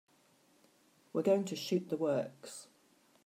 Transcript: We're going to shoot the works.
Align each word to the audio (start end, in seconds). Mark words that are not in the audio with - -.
We're 1.13 1.21
going 1.21 1.45
to 1.45 1.55
shoot 1.55 1.89
the 1.89 1.95
works. 1.95 2.65